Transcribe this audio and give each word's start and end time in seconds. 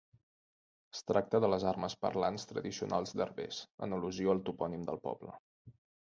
Es 0.93 1.01
tracta 1.09 1.41
de 1.43 1.49
les 1.53 1.65
armes 1.71 1.95
parlants 2.05 2.47
tradicionals 2.51 3.13
d'Herbers, 3.21 3.59
en 3.89 3.93
al·lusió 3.99 4.31
al 4.33 4.41
topònim 4.49 4.87
del 4.89 4.99
poble. 5.05 5.35